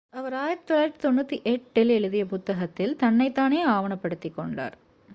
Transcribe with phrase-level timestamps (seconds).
[0.09, 4.77] அவர் 1998 ல் எழுதிய புத்தகத்தில் தன்னைத் தானே ஆவணப்படுத்திக் கொண்டார்